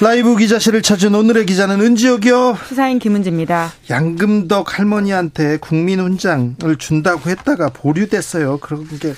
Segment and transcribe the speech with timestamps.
[0.00, 2.56] 라이브 기자실을 찾은 오늘의 기자는 은지옥이요.
[2.68, 3.72] 시사인 김은지입니다.
[3.90, 8.58] 양금덕 할머니한테 국민 훈장을 준다고 했다가 보류됐어요.
[8.58, 9.14] 그런 게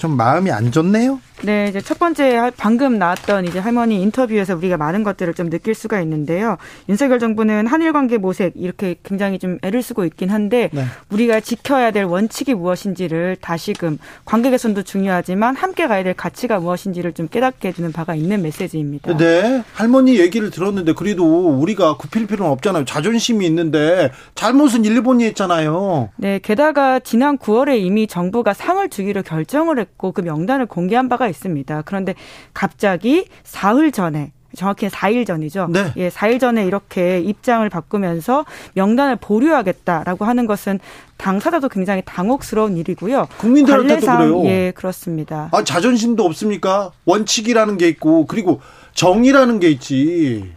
[0.00, 1.20] 좀 마음이 안 좋네요.
[1.42, 6.00] 네, 이제 첫 번째 방금 나왔던 이제 할머니 인터뷰에서 우리가 많은 것들을 좀 느낄 수가
[6.02, 6.58] 있는데요.
[6.88, 10.84] 윤석열 정부는 한일 관계 모색 이렇게 굉장히 좀 애를 쓰고 있긴 한데 네.
[11.10, 17.26] 우리가 지켜야 될 원칙이 무엇인지를 다시금 관계 개선도 중요하지만 함께 가야 될 가치가 무엇인지를 좀
[17.28, 19.16] 깨닫게 해주는 바가 있는 메시지입니다.
[19.16, 22.84] 네, 할머니 얘기를 들었는데 그래도 우리가 굽힐 필요는 없잖아요.
[22.84, 26.10] 자존심이 있는데 잘못은 일본이 했잖아요.
[26.16, 31.82] 네, 게다가 지난 9월에 이미 정부가 상을 주기로 결정을 했고 그 명단을 공개한 바가 있습니다.
[31.82, 32.14] 그런데
[32.52, 35.68] 갑자기 사흘 전에 정확히는 4일 전이죠.
[35.70, 35.92] 네.
[35.96, 40.80] 예, 4일 전에 이렇게 입장을 바꾸면서 명단을 보류하겠다라고 하는 것은
[41.16, 43.28] 당사자도 굉장히 당혹스러운 일이고요.
[43.38, 44.44] 국민들한테도 그래요.
[44.46, 45.48] 예, 그렇습니다.
[45.52, 46.90] 아, 자존심도 없습니까?
[47.04, 48.60] 원칙이라는 게 있고 그리고
[48.94, 50.52] 정의라는 게 있지.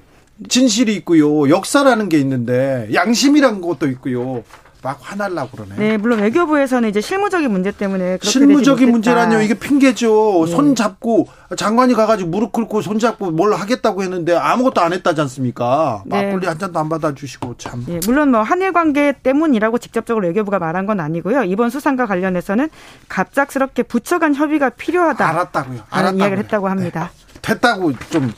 [0.49, 1.47] 진실이 있고요.
[1.49, 4.43] 역사라는 게 있는데 양심이라는 것도 있고요.
[4.83, 5.75] 막 화날라고 그러네.
[5.77, 9.41] 네, 물론 외교부에서는 이제 실무적인 문제 때문에 실무적인 문제라뇨.
[9.41, 10.43] 이게 핑계죠.
[10.45, 10.51] 네.
[10.51, 16.03] 손 잡고 장관이 가가지고 무릎 꿇고 손 잡고 뭘 하겠다고 했는데 아무것도 안 했다지 않습니까?
[16.05, 16.25] 네.
[16.25, 17.85] 막걸리 한 잔도 안 받아주시고 참.
[17.87, 21.45] 네, 물론 뭐 한일 관계 때문이라고 직접적으로 외교부가 말한 건 아니고요.
[21.45, 22.69] 이번 수상과 관련해서는
[23.07, 25.25] 갑작스럽게 부처 간 협의가 필요하다.
[25.27, 25.79] 알았다고요.
[25.89, 26.19] 알았다고요.
[26.19, 27.09] 이야기를 했다고 합니다.
[27.33, 27.39] 네.
[27.41, 28.33] 됐다고 좀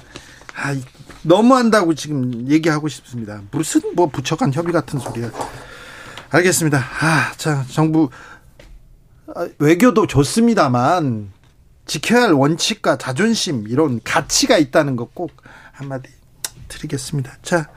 [0.57, 0.75] 아,
[1.23, 3.41] 너무한다고 지금 얘기하고 싶습니다.
[3.49, 5.31] 무슨 뭐 부처 간 협의 같은 소리야.
[6.29, 6.77] 알겠습니다.
[6.79, 8.09] 아, 자, 정부
[9.35, 11.31] 아, 외교도 좋습니다만
[11.85, 15.31] 지켜야 할 원칙과 자존심 이런 가치가 있다는 것 꼭
[15.71, 16.09] 한마디
[16.67, 17.37] 드리겠습니다.
[17.41, 17.69] 자,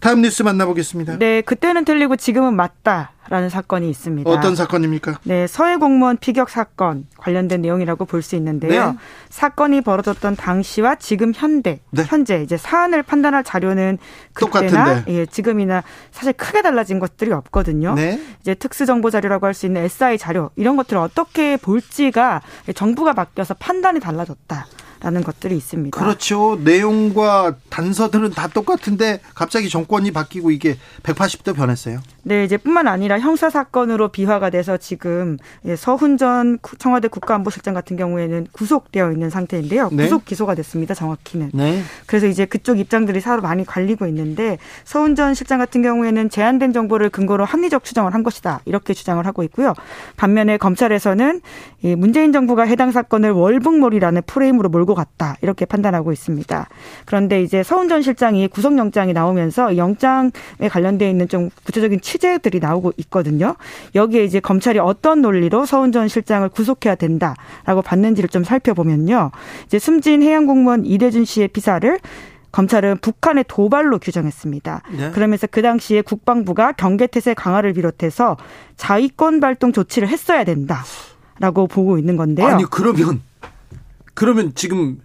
[0.00, 1.18] 다음 뉴스 만나보겠습니다.
[1.18, 3.12] 네, 그때는 틀리고 지금은 맞다.
[3.28, 4.30] 라는 사건이 있습니다.
[4.30, 5.18] 어떤 사건입니까?
[5.24, 8.92] 네, 서해 공무원 피격 사건 관련된 내용이라고 볼 수 있는데요.
[8.92, 8.98] 네.
[9.30, 12.04] 사건이 벌어졌던 당시와 지금 현대, 네.
[12.06, 13.98] 현재 이제 사안을 판단할 자료는
[14.32, 17.94] 그때나 예, 지금이나 사실 크게 달라진 것들이 없거든요.
[17.94, 18.20] 네.
[18.42, 22.42] 이제 특수 정보 자료라고 할 수 있는 SI 자료 이런 것들을 어떻게 볼지가
[22.76, 24.66] 정부가 바뀌어서 판단이 달라졌다.
[25.06, 25.96] 라는 것들이 있습니다.
[25.96, 26.58] 그렇죠.
[26.64, 32.00] 내용과 단서들은 다 똑같은데 갑자기 정권이 바뀌고 이게 180도 변했어요.
[32.24, 37.96] 네, 이제 뿐만 아니라 형사 사건으로 비화가 돼서 지금 예, 서훈 전 청와대 국가안보실장 같은
[37.96, 39.90] 경우에는 구속되어 있는 상태인데요.
[39.92, 40.02] 네.
[40.02, 40.92] 구속 기소가 됐습니다.
[40.92, 41.52] 정확히는.
[41.54, 41.82] 네.
[42.06, 47.10] 그래서 이제 그쪽 입장들이 서로 많이 갈리고 있는데 서훈 전 실장 같은 경우에는 제한된 정보를
[47.10, 48.60] 근거로 합리적 추정을 한 것이다.
[48.64, 49.72] 이렇게 주장을 하고 있고요.
[50.16, 51.42] 반면에 검찰에서는
[51.96, 55.36] 문재인 정부가 해당 사건을 월북몰이라는 프레임으로 몰고 갔다.
[55.42, 56.68] 이렇게 판단하고 있습니다.
[57.04, 60.30] 그런데 이제 서훈 전 실장이 구속영장이 나오면서 영장에
[60.68, 63.54] 관련돼 있는 좀 구체적인 취재들이 나오고 있거든요.
[63.94, 69.30] 여기에 이제 검찰이 어떤 논리로 서훈 전 실장을 구속해야 된다라고 봤는지를 좀 살펴보면요.
[69.66, 71.98] 이제 숨진 해양공무원 이대준 씨의 피사를
[72.56, 74.82] 검찰은 북한의 도발로 규정했습니다.
[74.96, 75.10] 네.
[75.10, 78.38] 그러면서 그 당시에 국방부가 경계태세 강화를 비롯해서
[78.76, 82.46] 자위권 발동 조치를 했어야 된다라고 보고 있는 건데요.
[82.46, 83.20] 아니 그러면
[84.16, 84.98] 그러면 지금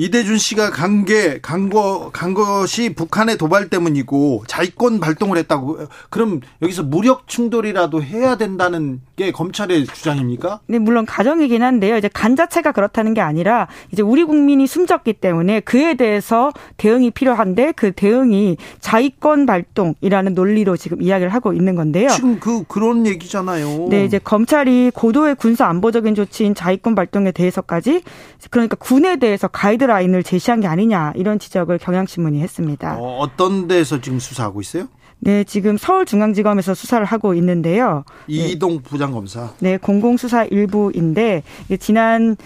[0.00, 5.78] 이대준 씨가 간 게, 간 거, 간 것이 북한의 도발 때문이고 자위권 발동을 했다고.
[6.08, 10.60] 그럼 여기서 무력 충돌이라도 해야 된다는 게 검찰의 주장입니까?
[10.68, 11.96] 네, 물론 가정이긴 한데요.
[11.96, 17.72] 이제 간 자체가 그렇다는 게 아니라 이제 우리 국민이 숨졌기 때문에 그에 대해서 대응이 필요한데
[17.72, 22.08] 그 대응이 자위권 발동이라는 논리로 지금 이야기를 하고 있는 건데요.
[22.10, 23.88] 지금 그, 그런 얘기잖아요.
[23.88, 28.02] 네, 이제 검찰이 고도의 군사 안보적인 조치인 자위권 발동에 대해서까지
[28.50, 32.96] 그러니까 군에 대해서 가이드 가이드라인을 제시한 게 아니냐 이런 지적을 경향신문이 했습니다.
[32.98, 34.88] 어, 어떤 데서 지금 수사하고 있어요?
[35.20, 38.04] 네, 지금 서울중앙지검에서 수사를 하고 있는데요.
[38.28, 38.82] 이동 네.
[38.82, 39.54] 부장검사.
[39.58, 41.42] 네, 공공수사 일부인데
[41.80, 42.36] 지난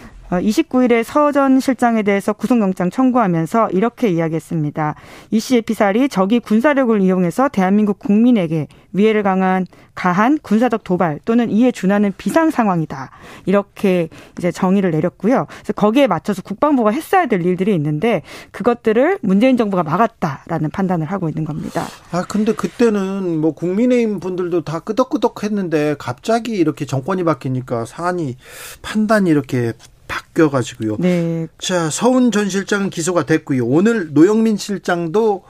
[0.41, 4.95] 29일에 어, 서전 실장에 대해서 구속영장 청구하면서 이렇게 이야기했습니다.
[5.31, 11.71] 이 씨의 피살이 적이 군사력을 이용해서 대한민국 국민에게 위해를 강한 가한 군사적 도발 또는 이에
[11.71, 13.11] 준하는 비상 상황이다.
[13.45, 14.09] 이렇게
[14.39, 15.47] 이제 정의를 내렸고요.
[15.49, 21.45] 그래서 거기에 맞춰서 국방부가 했어야 될 일들이 있는데 그것들을 문재인 정부가 막았다라는 판단을 하고 있는
[21.45, 21.85] 겁니다.
[22.11, 28.37] 아 근데 그때는 뭐 국민의힘 분들도 다 끄덕끄덕 했는데 갑자기 이렇게 정권이 바뀌니까 사안이
[28.81, 29.73] 판단이 이렇게
[30.13, 30.97] 바뀌어가지고요.
[30.99, 31.47] 네.
[31.59, 33.65] 자, 서훈 전 실장은 기소가 됐고요.
[33.67, 35.45] 오늘 노영민 실장도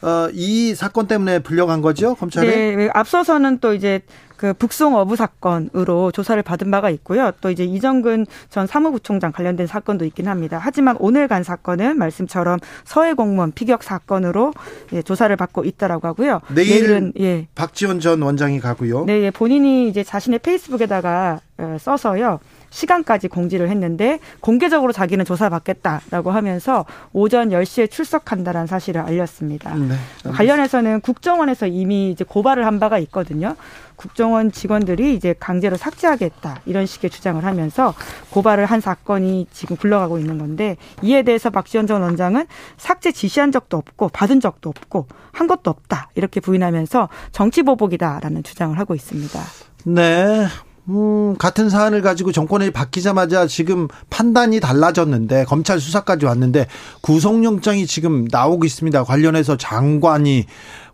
[0.00, 2.76] 어, 이 사건 때문에 불려간 거죠, 검찰에?
[2.76, 4.00] 네, 앞서서는 또 이제
[4.36, 7.32] 그 북송 어부 사건으로 조사를 받은 바가 있고요.
[7.40, 10.60] 또 이제 이정근 전 사무부총장 관련된 사건도 있긴 합니다.
[10.62, 14.52] 하지만 오늘 간 사건은 말씀처럼 서해 공무원 피격 사건으로
[14.92, 16.40] 예, 조사를 받고 있다라고 하고요.
[16.54, 17.48] 내일은 예.
[17.56, 19.04] 박지원 전 원장이 가고요.
[19.06, 22.38] 네, 예, 본인이 이제 자신의 페이스북에다가 어, 써서요.
[22.70, 29.74] 시간까지 공지를 했는데 공개적으로 자기는 조사받겠다라고 하면서 오전 10시에 출석한다라는 사실을 알렸습니다.
[29.74, 29.94] 네,
[30.30, 33.56] 관련해서는 국정원에서 이미 이제 고발을 한 바가 있거든요.
[33.96, 37.94] 국정원 직원들이 이제 강제로 삭제하겠다 이런 식의 주장을 하면서
[38.30, 43.76] 고발을 한 사건이 지금 굴러가고 있는 건데 이에 대해서 박지원 전 원장은 삭제 지시한 적도
[43.76, 49.40] 없고 받은 적도 없고 한 것도 없다 이렇게 부인하면서 정치 보복이다라는 주장을 하고 있습니다.
[49.86, 50.46] 네.
[50.88, 56.66] 음, 같은 사안을 가지고 정권이 바뀌자마자 지금 판단이 달라졌는데 검찰 수사까지 왔는데
[57.02, 59.04] 구속영장이 지금 나오고 있습니다.
[59.04, 60.46] 관련해서 장관이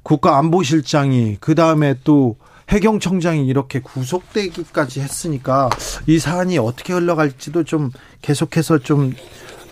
[0.03, 2.37] 국가안보실장이 그 다음에 또
[2.71, 5.71] 해경청장이 이렇게 구속되기까지 했으니까
[6.07, 7.91] 이 사안이 어떻게 흘러갈지도 좀
[8.23, 9.13] 계속해서 좀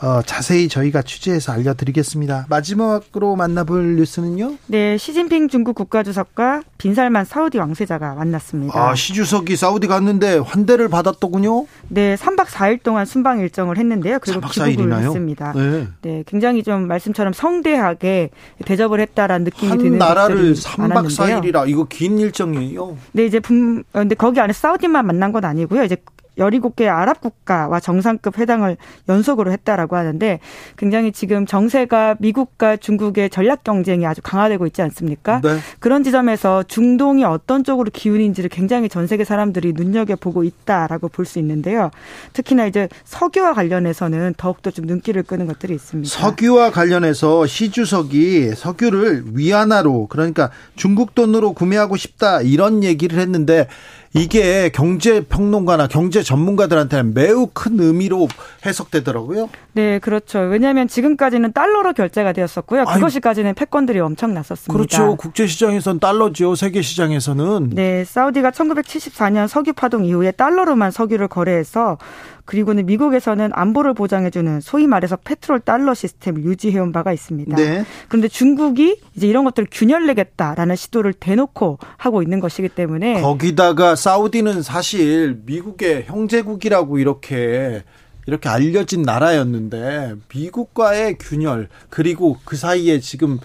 [0.03, 2.47] 어, 자세히 저희가 취재해서 알려드리겠습니다.
[2.49, 4.57] 마지막으로 만나볼 뉴스는요?
[4.67, 8.91] 네, 시진핑 중국 국가주석과 빈살만 사우디 왕세자가 만났습니다.
[8.91, 11.67] 아, 시 주석이 사우디 갔는데 환대를 받았더군요?
[11.89, 14.19] 네, 3박 4일 동안 순방 일정을 했는데요.
[14.21, 15.07] 그리고 3박 4일이나요?
[15.07, 15.53] 했습니다.
[15.53, 15.89] 네.
[16.03, 18.31] 네, 굉장히 좀 말씀처럼 성대하게
[18.65, 21.41] 대접을 했다라는 느낌이 드는 나라를 3박 많았는데요.
[21.41, 22.97] 4일이라 이거 긴 일정이에요.
[23.13, 25.85] 네, 이제 분, 어, 근데 거기 안에 사우디만 만난 건 아니고요.
[25.85, 25.97] 이제
[26.39, 28.77] 17개 아랍 국가와 정상급 회담을
[29.09, 30.41] 연속으로 했다라고 하는데
[30.77, 35.41] 굉장히 지금 정세가 미국과 중국의 전략 경쟁이 아주 강화되고 있지 않습니까?
[35.43, 35.59] 네.
[35.79, 41.91] 그런 지점에서 중동이 어떤 쪽으로 기운인지를 굉장히 전 세계 사람들이 눈여겨보고 있다라고 볼 수 있는데요.
[42.33, 46.11] 특히나 이제 석유와 관련해서는 더욱더 좀 눈길을 끄는 것들이 있습니다.
[46.11, 53.69] 석유와 관련해서 시 주석이 석유를 위안화로 그러니까 중국 돈으로 구매하고 싶다 이런 얘기를 했는데
[54.15, 58.29] 이게 경제 평론가나 경제 전문가들한테는 매우 큰 의미로
[58.67, 59.49] 해석되더라고요.
[59.73, 60.41] 네, 그렇죠.
[60.41, 62.85] 왜냐하면 지금까지는 달러로 결제가 되었었고요.
[62.85, 64.73] 그것이까지는 패권들이 엄청 났었습니다.
[64.73, 65.17] 그렇죠.
[65.17, 66.55] 국제 시장에선 달러죠.
[66.55, 67.71] 세계 시장에서는.
[67.71, 71.97] 네, 사우디가 1974년 석유 파동 이후에 달러로만 석유를 거래해서
[72.45, 77.57] 그리고는 미국에서는 안보를 보장해주는 소위 말해서 페트롤 달러 시스템을 유지해온 바가 있습니다.
[77.57, 77.85] 네.
[78.09, 85.41] 그런데 중국이 이제 이런 것들을 균열내겠다라는 시도를 대놓고 하고 있는 것이기 때문에 거기다가 사우디는 사실
[85.47, 87.85] 미국의 형제국이라고 이렇게
[88.27, 93.39] 이렇게 알려진 나라였는데 미국과의 균열 그리고 그 사이에 지금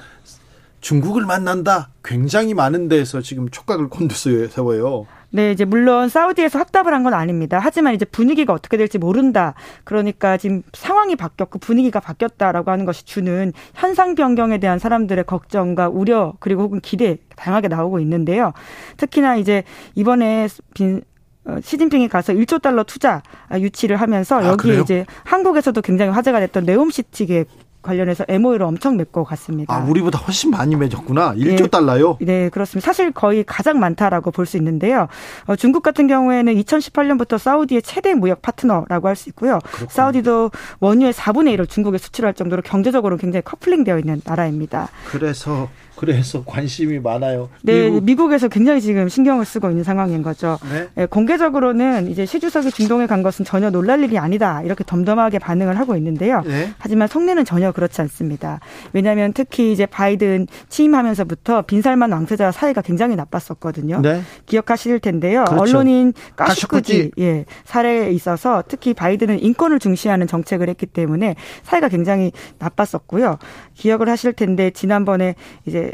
[0.81, 5.07] 중국을 만난다 굉장히 많은 데에서 지금 촉각을 곤두세워요.
[5.29, 7.59] 네, 이제 물론 사우디에서 확답을 한 건 아닙니다.
[7.61, 9.53] 하지만 이제 분위기가 어떻게 될지 모른다.
[9.83, 16.33] 그러니까 지금 상황이 바뀌었고 분위기가 바뀌었다라고 하는 것이 주는 현상 변경에 대한 사람들의 걱정과 우려
[16.39, 18.53] 그리고 혹은 기대 다양하게 나오고 있는데요.
[18.97, 19.63] 특히나 이제
[19.95, 21.01] 이번에 빈
[21.45, 23.21] 어, 시진핑이 가서 1조 달러 투자
[23.53, 27.47] 유치를 하면서 아, 여기에 아, 이제 한국에서도 굉장히 화제가 됐던 네옴시티 계획
[27.87, 29.73] 관련해서 MOU를 엄청 맺고 갔습니다.
[29.73, 31.33] 아, 우리보다 훨씬 많이 맺었구나.
[31.35, 32.17] 1조 네, 달러요?
[32.19, 32.85] 네, 그렇습니다.
[32.85, 35.07] 사실 거의 가장 많다라고 볼 수 있는데요.
[35.45, 39.59] 어, 중국 같은 경우에는 2018년부터 사우디의 최대 무역 파트너라고 할 수 있고요.
[39.63, 39.89] 그렇군요.
[39.89, 44.89] 사우디도 원유의 4분의 1을 중국에 수출할 정도로 경제적으로 굉장히 커플링되어 있는 나라입니다.
[45.09, 47.49] 그래서 그래서 관심이 많아요.
[47.63, 48.27] 네, 미국.
[48.27, 50.59] 에서 굉장히 지금 신경을 쓰고 있는 상황인 거죠.
[50.69, 50.89] 네?
[50.95, 55.79] 네, 공개적으로는 이제 시 주석이 중동에 간 것은 전혀 놀랄 일이 아니다 이렇게 덤덤하게 반응을
[55.79, 56.41] 하고 있는데요.
[56.41, 56.73] 네?
[56.77, 58.59] 하지만 속내는 전혀 그렇지 않습니다.
[58.91, 64.01] 왜냐하면 특히 이제 바이든 취임하면서부터 빈살만 왕세자와 사이가 굉장히 나빴었거든요.
[64.01, 64.21] 네?
[64.45, 65.45] 기억하실 텐데요.
[65.45, 65.61] 그렇죠.
[65.61, 73.37] 언론인 까슈쿠지 예, 사례에 있어서 특히 바이든은 인권을 중시하는 정책을 했기 때문에 사이가 굉장히 나빴었고요.
[73.73, 75.35] 기억을 하실 텐데 지난번에
[75.65, 75.86] 이제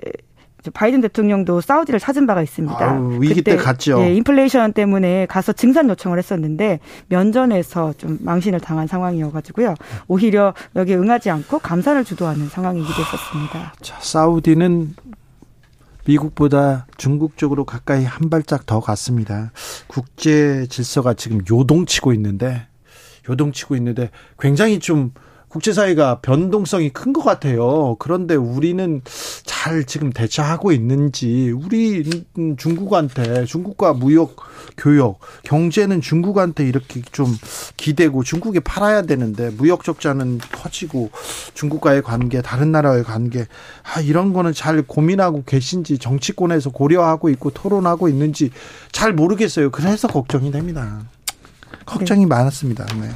[0.74, 2.80] 바이든 대통령도 사우디를 찾은 바가 있습니다.
[2.80, 4.02] 아유, 위기 때 갔죠.
[4.02, 9.74] 예, 인플레이션 때문에 가서 증산 요청을 했었는데 면전에서 좀 망신을 당한 상황이어가지고요.
[10.08, 13.74] 오히려 여기에 응하지 않고 감산을 주도하는 상황이기도 했었습니다.
[13.82, 14.96] 자, 사우디는
[16.06, 19.52] 미국보다 중국 쪽으로 가까이 한 발짝 더 갔습니다.
[19.88, 22.68] 국제 질서가 지금 요동치고 있는데
[23.30, 24.10] 요동치고 있는데
[24.40, 25.12] 굉장히 좀
[25.54, 27.96] 국제사회가 변동성이 큰 것 같아요.
[28.00, 29.02] 그런데 우리는
[29.46, 32.26] 잘 지금 대처하고 있는지, 우리
[32.58, 34.36] 중국한테, 중국과 무역,
[34.78, 37.28] 교역, 경제는 중국한테 이렇게 좀
[37.78, 41.12] 기대고 중국에 팔아야 되는데, 무역 적자는 커지고,
[41.54, 43.46] 중국과의 관계, 다른 나라의 관계,
[43.84, 48.50] 아, 이런 거는 잘 고민하고 계신지, 정치권에서 고려하고 있고 토론하고 있는지
[48.92, 49.70] 잘 모르겠어요.
[49.70, 51.04] 그래서 걱정이 됩니다.
[51.86, 52.26] 걱정이 네.
[52.26, 52.86] 많았습니다.
[53.00, 53.12] 네.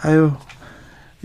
[0.00, 0.32] 아유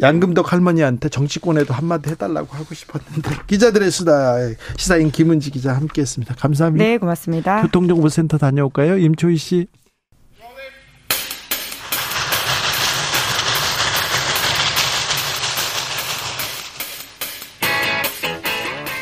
[0.01, 4.37] 양금덕 할머니한테 정치권에도 한마디 해달라고 하고 싶었는데 기자들의 수다
[4.77, 6.35] 시사인 김은지 기자 함께했습니다.
[6.35, 6.83] 감사합니다.
[6.83, 7.61] 네, 고맙습니다.
[7.61, 9.67] 교통정보센터 다녀올까요, 임초희 씨?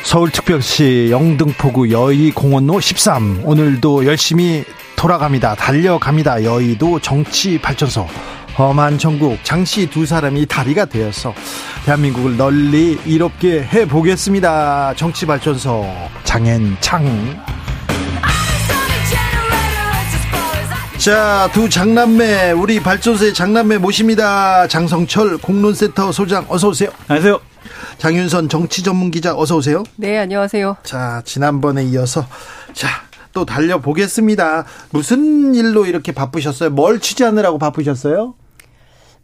[0.03, 4.65] 서울특별시 영등포구 여의공원로 13 오늘도 열심히
[4.97, 5.55] 돌아갑니다.
[5.55, 6.43] 달려갑니다.
[6.43, 8.07] 여의도 정치발전소
[8.57, 11.33] 험한 전국 장씨 두 사람이 다리가 되어서
[11.85, 14.93] 대한민국을 널리 이롭게 해보겠습니다.
[14.95, 15.85] 정치발전소
[16.23, 17.41] 장앤창
[20.97, 24.67] 자, 두 장남매, 우리 발전소의 장남매 모십니다.
[24.67, 26.91] 장성철 공론센터 소장, 어서오세요.
[27.07, 27.39] 안녕하세요.
[27.97, 29.81] 장윤선 정치 전문 기자, 어서오세요.
[29.95, 30.77] 네, 안녕하세요.
[30.83, 32.27] 자, 지난번에 이어서,
[32.73, 32.87] 자,
[33.33, 34.65] 또 달려보겠습니다.
[34.91, 36.69] 무슨 일로 이렇게 바쁘셨어요?
[36.69, 38.35] 뭘 취재하느라고 바쁘셨어요?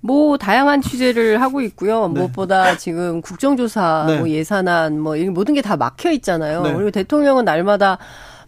[0.07, 2.07] 뭐 다양한 취재를 하고 있고요.
[2.07, 2.13] 네.
[2.21, 4.17] 무엇보다 지금 국정조사, 네.
[4.19, 6.61] 뭐 예산안, 뭐 모든 게 다 막혀 있잖아요.
[6.61, 6.73] 네.
[6.73, 7.97] 그리고 대통령은 날마다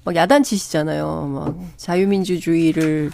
[0.05, 1.31] 막 야단 치시잖아요.
[1.33, 3.11] 막 자유민주주의를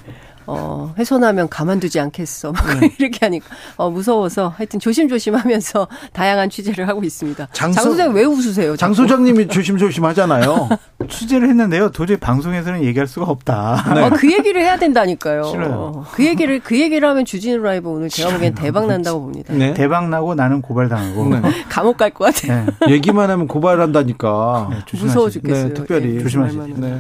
[0.47, 2.53] 어, 훼손하면 가만두지 않겠어.
[2.79, 2.95] 네.
[2.99, 3.45] 이렇게 하니까,
[3.77, 7.47] 어, 무서워서 하여튼 조심조심 하면서 다양한 취재를 하고 있습니다.
[7.53, 8.75] 장, 소장 왜 웃으세요?
[8.77, 10.69] 장 소장님이 조심조심 하잖아요.
[11.09, 11.91] 취재를 했는데요.
[11.91, 13.93] 도저히 방송에서는 얘기할 수가 없다.
[13.93, 14.01] 네.
[14.03, 15.43] 어, 그 얘기를 해야 된다니까요.
[15.45, 16.05] 싫어요.
[16.13, 19.53] 그 얘기를, 그 얘기를 하면 주진우 라이브 오늘 제가 보기엔 대박 난다고 봅니다.
[19.53, 19.73] 네.
[19.73, 21.27] 대박 나고 나는 고발당하고.
[21.29, 21.41] 네.
[21.69, 22.65] 감옥 갈 것 같아요.
[22.87, 22.93] 네.
[22.93, 24.69] 얘기만 하면 고발한다니까.
[24.71, 25.67] 네, 무서워 죽겠어요.
[25.69, 26.19] 네, 특별히.
[26.21, 26.67] 조심하세요.
[26.77, 26.99] 네.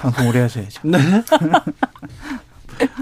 [0.00, 0.80] 방송 오래 하셔야죠.
[0.84, 0.98] 네.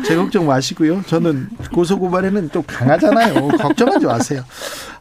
[0.06, 1.02] 제 걱정 마시고요.
[1.06, 3.48] 저는 고소고발에는 좀 강하잖아요.
[3.48, 4.42] 걱정하지 마세요.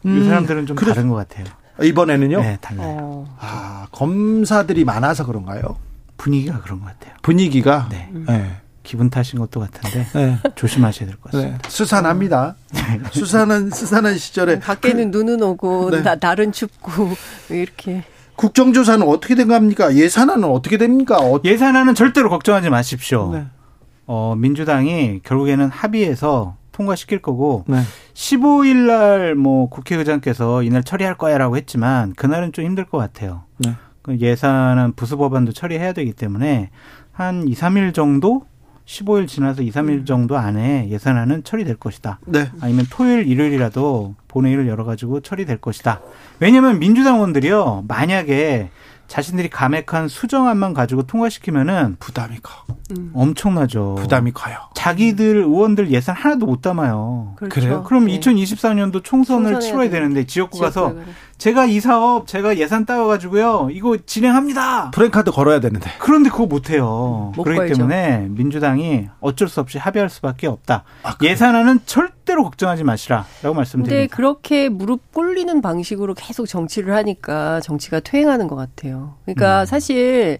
[0.06, 0.94] 음, 이 사람들은 좀 그래.
[0.94, 1.46] 다른 것 같아요.
[1.82, 2.42] 이번에는요?
[2.42, 2.88] 네, 달라요.
[2.88, 3.38] 어.
[3.40, 5.78] 아, 검사들이 많아서 그런가요?
[6.18, 7.14] 분위기가 그런 것 같아요.
[7.22, 7.90] 분위기가?
[7.92, 8.10] 네.
[8.28, 8.58] 네.
[8.84, 10.38] 기분 탓인 것도 같은데 네.
[10.56, 11.58] 조심하셔야 될 것 같습니다.
[11.58, 11.70] 네.
[11.70, 12.56] 수산합니다.
[12.72, 13.02] 네.
[13.12, 16.04] 수산은 수산한 시절에 밖에는 그, 눈은 오고 네.
[16.04, 17.10] 나, 날은 춥고
[17.50, 18.04] 이렇게
[18.36, 19.96] 국정조사는 어떻게 된 겁니까?
[19.96, 21.18] 예산안은 어떻게 됩니까?
[21.20, 21.40] 어...
[21.44, 23.46] 예산안은 절대로 걱정하지 마십시오.
[24.08, 24.14] 네.
[24.14, 27.82] 어, 민주당이 결국에는 합의해서 통과시킬 거고 네.
[28.14, 33.44] 15일 날 뭐 국회의장께서 이날 처리할 거야라고 했지만 그날은 좀 힘들 것 같아요.
[33.58, 33.74] 네.
[34.02, 36.70] 그 예산안 부수 법안도 처리해야 되기 때문에
[37.12, 38.46] 한 2, 3일 정도
[38.86, 40.06] 15일 지나서 2, 3일 음.
[40.06, 42.20] 정도 안에 예산안은 처리될 것이다.
[42.28, 42.52] 네.
[42.62, 46.02] 아니면 토요일, 일요일이라도 본회의를 열어가지고 처리될 것이다.
[46.40, 48.70] 왜냐하면 민주당 의원들이요, 만약에
[49.08, 52.66] 자신들이 감액한 수정안만 가지고 통과시키면은 부담이 커.
[52.98, 53.12] 음.
[53.14, 53.96] 엄청나죠.
[54.00, 54.58] 부담이 커요.
[54.76, 57.34] 자기들 의원들 예산 하나도 못 담아요.
[57.38, 57.54] 그렇죠.
[57.54, 58.20] 그래요 그럼 네.
[58.20, 60.96] 2024년도 총선을 치러야 되는데 지역구 가서
[61.38, 64.92] 제가 이 사업 제가 예산 따와 가지고요 이거 진행합니다.
[64.92, 65.92] 프랭카드 걸어야 되는데.
[66.00, 67.32] 그런데 그거 못 해요.
[67.36, 67.76] 그렇기 걸죠.
[67.76, 70.84] 때문에 민주당이 어쩔 수 없이 합의할 수밖에 없다.
[71.04, 73.96] 아, 예산안은 절대로 걱정하지 마시라라고 말씀드립니다.
[73.96, 79.16] 근데 그렇게 무릎 꿇리는 방식으로 계속 정치를 하니까 정치가 퇴행하는 것 같아요.
[79.26, 79.66] 그러니까 음.
[79.66, 80.40] 사실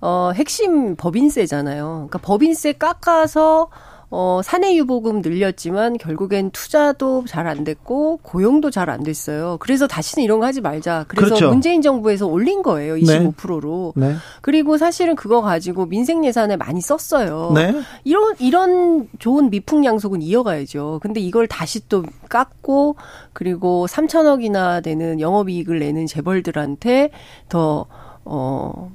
[0.00, 1.84] 어 핵심 법인세잖아요.
[2.08, 3.68] 그러니까 법인세 깎아서
[4.08, 9.56] 어, 사내 유보금 늘렸지만 결국엔 투자도 잘 안 됐고 고용도 잘 안 됐어요.
[9.60, 11.04] 그래서 다시는 이런 거 하지 말자.
[11.08, 11.48] 그래서 그렇죠.
[11.48, 12.94] 문재인 정부에서 올린 거예요.
[12.94, 13.92] 25%로.
[13.96, 14.08] 네.
[14.10, 14.14] 네.
[14.42, 17.52] 그리고 사실은 그거 가지고 민생 예산에 많이 썼어요.
[17.54, 17.74] 네.
[18.04, 21.00] 이런 이런 좋은 미풍양속은 이어가야죠.
[21.02, 22.96] 근데 이걸 다시 또 깎고
[23.32, 27.10] 그리고 3천억이나 되는 영업이익을 내는 재벌들한테
[27.48, 27.86] 더
[28.24, 28.90] 어,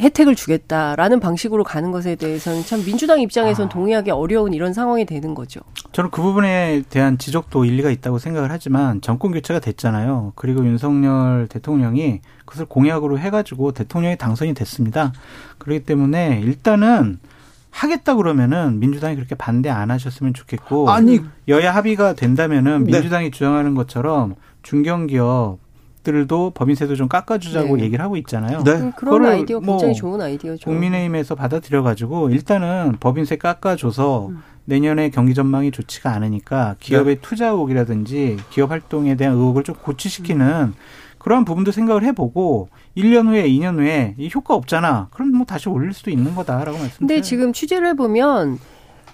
[0.00, 3.68] 혜택을 주겠다라는 방식으로 가는 것에 대해서는 참 민주당 입장에서는 아.
[3.68, 5.60] 동의하기 어려운 이런 상황이 되는 거죠.
[5.92, 10.32] 저는 그 부분에 대한 지적도 일리가 있다고 생각을 하지만 정권 교체가 됐잖아요.
[10.34, 15.12] 그리고 윤석열 대통령이 그것을 공약으로 해가지고 대통령이 당선이 됐습니다.
[15.58, 17.18] 그렇기 때문에 일단은
[17.70, 22.92] 하겠다 그러면은 민주당이 그렇게 반대 안 하셨으면 좋겠고 아니 여야 합의가 된다면은 네.
[22.92, 23.30] 민주당이 네.
[23.30, 25.58] 주장하는 것처럼 중견기업
[26.02, 27.84] 들도 법인세도 좀 깎아주자고 네.
[27.84, 28.62] 얘기를 하고 있잖아요.
[28.64, 28.92] 네.
[28.96, 30.70] 그런 아이디어 뭐 굉장히 좋은 아이디어죠.
[30.70, 34.42] 국민의힘에서 받아들여 가지고 일단은 법인세 깎아줘서 음.
[34.64, 37.20] 내년에 경기 전망이 좋지가 않으니까 기업의 네.
[37.22, 40.74] 투자 의혹이라든지 기업 활동에 대한 의혹을 좀 고치시키는 음.
[41.18, 45.08] 그러한 부분도 생각을 해보고 1년 후에 2년 후에 이 효과 없잖아.
[45.12, 46.98] 그럼 뭐 다시 올릴 수도 있는 거다라고 말씀드려요.
[46.98, 48.58] 근데 지금 취재를 해보면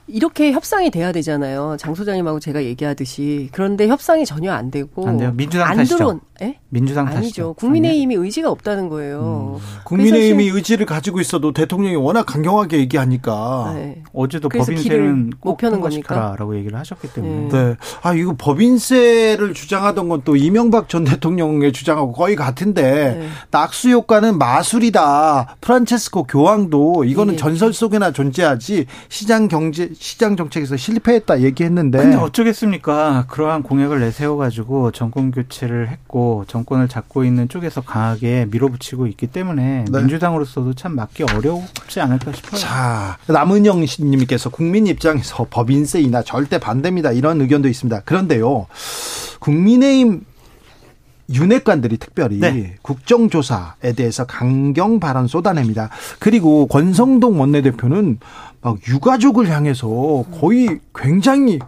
[0.06, 1.76] 이렇게 협상이 돼야 되잖아요.
[1.78, 3.49] 장 소장님하고 제가 얘기하듯이.
[3.52, 5.32] 그런데 협상이 전혀 안 되고 안 돼요.
[5.34, 5.96] 민주당 안 탓이죠.
[5.96, 6.58] 들어온 예?
[6.68, 7.20] 민주당 아니죠.
[7.20, 7.54] 탓이죠.
[7.54, 9.61] 국민의힘이 의지가 없다는 거예요.
[9.61, 9.82] 음.
[9.84, 14.02] 국민의힘이 의지를 가지고 있어도 대통령이 워낙 강경하게 얘기하니까 네.
[14.12, 17.49] 어제도 법인세는 꼭 펴는 거니까라고 얘기를 하셨기 때문에.
[17.49, 17.49] 네.
[17.49, 17.76] 네.
[18.02, 23.28] 아 이거 법인세를 주장하던 건 또 이명박 전 대통령의 주장하고 거의 같은데 네.
[23.50, 25.56] 낙수 효과는 마술이다.
[25.61, 27.38] 프란체스코 교황도 이거는 네.
[27.38, 31.98] 전설 속에나 존재하지 시장 경제 시장 정책에서 실패했다 얘기했는데.
[31.98, 33.26] 근데 어쩌겠습니까?
[33.28, 39.84] 그러한 공약을 내세워 가지고 정권 교체를 했고 정권을 잡고 있는 쪽에서 강하게 밀어붙이고 있기 때문에
[39.90, 39.98] 네.
[39.98, 42.60] 민주당으로서도 참 맞기 어렵지 않을까 싶어요.
[42.60, 47.12] 자, 남은영 님께서 국민 입장에서 법인세 인하 절대 반대입니다.
[47.12, 48.00] 이런 의견도 있습니다.
[48.00, 48.66] 그런데요,
[49.40, 50.24] 국민의힘
[51.32, 52.76] 윤핵관들이 특별히 네.
[52.82, 55.88] 국정조사에 대해서 강경 발언 쏟아냅니다.
[56.18, 58.18] 그리고 권성동 원내대표는
[58.64, 61.59] 막 유가족을 향해서 거의 굉장히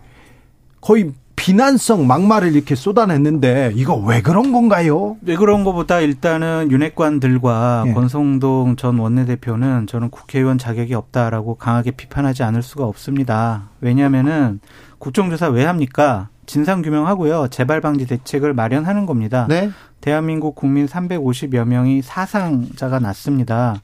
[0.81, 5.19] 거의 비난성 막말을 이렇게 쏟아냈는데 이거 왜 그런 건가요?
[5.21, 7.93] 왜 그런 것보다 일단은 윤핵관들과 네.
[7.93, 13.69] 권성동 전 원내대표는 저는 국회의원 자격이 없다라고 강하게 비판하지 않을 수가 없습니다.
[13.83, 14.61] 왜냐하면은
[14.99, 16.31] 국정조사 왜 합니까?
[16.47, 17.49] 진상 규명하고요.
[17.50, 19.47] 재발 방지 대책을 마련하는 겁니다.
[19.50, 19.71] 네.
[20.00, 23.76] 대한민국 국민 350여 명이 사상자가 났습니다.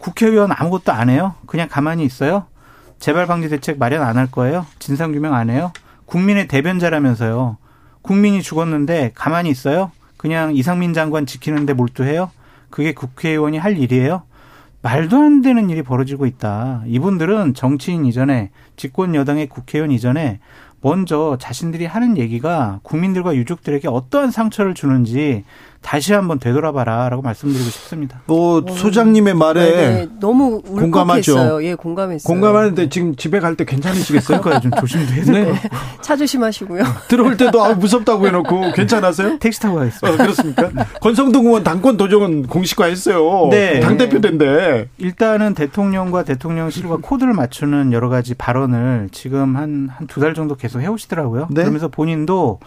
[0.00, 1.34] 국회의원 아무것도 안 해요?
[1.46, 2.44] 그냥 가만히 있어요?
[2.98, 4.66] 재발 방지 대책 마련 안 할 거예요?
[4.78, 5.72] 진상 규명 안 해요?
[6.06, 7.56] 국민의 대변자라면서요.
[8.02, 9.92] 국민이 죽었는데 가만히 있어요?
[10.16, 12.30] 그냥 이상민 장관 지키는데 몰두해요?
[12.70, 14.22] 그게 국회의원이 할 일이에요?
[14.82, 16.82] 말도 안 되는 일이 벌어지고 있다.
[16.86, 20.40] 이분들은 정치인 이전에 집권 여당의 국회의원 이전에
[20.80, 25.44] 먼저 자신들이 하는 얘기가 국민들과 유족들에게 어떠한 상처를 주는지
[25.80, 28.20] 다시 한번 되돌아봐라라고 말씀드리고 싶습니다.
[28.26, 30.08] 뭐 어, 소장님의 말에 네네, 네.
[30.18, 31.62] 너무 공감하죠.
[31.64, 32.26] 예, 공감했어요.
[32.26, 34.40] 공감하는데 지금 집에 갈 때 괜찮으시겠어요?
[34.40, 35.54] 그러니까 좀 조심도 해야 네.
[36.02, 36.82] 차 조심하시고요.
[37.08, 39.38] 들어올 때도 아, 무섭다고 해놓고 괜찮았어요?
[39.38, 40.08] 택시 타고 가겠습니다.
[40.10, 40.68] 어, 그렇습니까?
[40.74, 40.82] 네.
[41.00, 43.48] 권성동 의원 당권 도정은 공식화했어요.
[43.50, 43.78] 네.
[43.78, 50.34] 당 대표인데 일단은 대통령과 대통령실과 코드를 맞추는 여러 가지 발언을 지금 한 한 두 달
[50.34, 51.48] 정도 계속 해오시더라고요.
[51.50, 51.62] 네.
[51.62, 52.60] 그러면서 본인도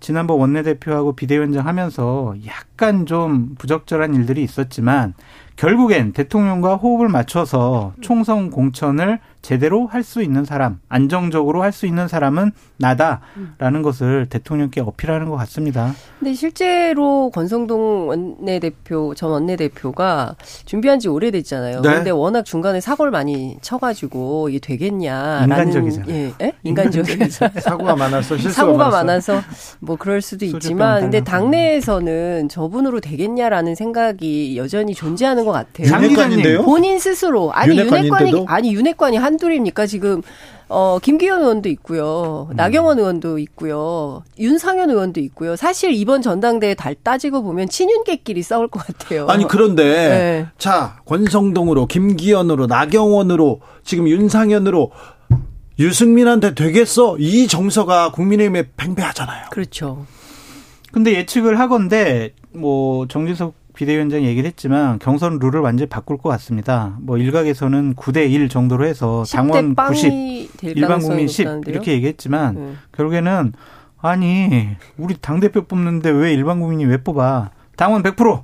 [0.00, 5.14] 지난번 원내대표하고 비대위원장 하면서 약간 좀 부적절한 일들이 있었지만
[5.56, 12.08] 결국엔 대통령과 호흡을 맞춰서 총선 공천을 제대로 할 수 있는 사람, 안정적으로 할 수 있는
[12.08, 15.94] 사람은 나다라는 것을 대통령께 어필하는 것 같습니다.
[16.18, 21.80] 근데 실제로 권성동 원내대표 전 원내대표가 준비한 지 오래됐잖아요.
[21.82, 21.94] 네.
[21.94, 26.10] 근데 워낙 중간에 사고를 많이 쳐가지고 이게 되겠냐라는 인간적이잖아요.
[26.14, 26.52] 예, 예?
[26.64, 27.46] 인간적이죠.
[27.60, 29.34] 사고가 많아서 사고가 많아서.
[29.34, 29.42] 많아서
[29.80, 35.86] 뭐 그럴 수도 있지만 근데 당내에서는 저분으로 되겠냐라는 생각이 여전히 존재하는 것 같아요.
[35.86, 36.62] 윤핵관인데요?
[36.62, 40.22] 본인 스스로 아니 윤핵관이 아니 윤핵관이 한 둘입니까 지금
[40.68, 42.48] 어, 김기현 의원도 있고요.
[42.50, 42.56] 음.
[42.56, 44.24] 나경원 의원도 있고요.
[44.38, 45.54] 윤상현 의원도 있고요.
[45.54, 49.26] 사실 이번 전당대회 달 따지고 보면 친윤계끼리 싸울 것 같아요.
[49.28, 50.46] 아니, 그런데, 네.
[50.58, 54.90] 자, 권성동으로, 김기현으로, 나경원으로, 지금 윤상현으로,
[55.78, 57.16] 유승민한테 되겠어?
[57.18, 59.50] 이 정서가 국민의힘에 팽배하잖아요.
[59.50, 60.06] 그렇죠.
[60.90, 66.96] 근데 예측을 하건데, 뭐, 정진석 비대위원장이 얘기를 했지만 경선 룰을 완전히 바꿀 것 같습니다.
[67.00, 72.72] 뭐 일각에서는 9대 1 정도로 해서 당원 90, 일반 국민 10 이렇게 얘기했지만 네.
[72.92, 73.52] 결국에는
[74.00, 77.50] 아니 우리 당 대표 뽑는데 왜 일반 국민이 왜 뽑아?
[77.76, 78.42] 당원 100%